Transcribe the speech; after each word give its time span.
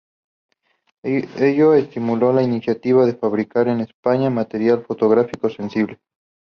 Ello 1.03 1.75
estimuló 1.75 2.33
la 2.33 2.41
iniciativa 2.41 3.05
de 3.05 3.13
fabricar 3.13 3.67
en 3.67 3.81
España 3.81 4.31
material 4.31 4.81
fotográfico 4.83 5.47
sensible. 5.47 5.99